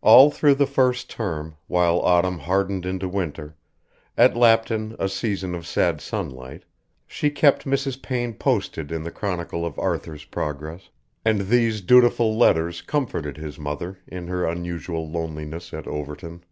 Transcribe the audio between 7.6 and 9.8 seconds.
Mrs. Payne posted in the chronicle of